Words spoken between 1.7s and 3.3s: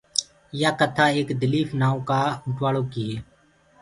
نآئو ڪآ اوٽواݪو ڪيٚ هي